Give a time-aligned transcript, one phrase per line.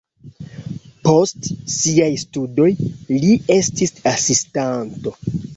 [1.07, 2.69] Post siaj studoj
[3.17, 5.19] li estis asistanto.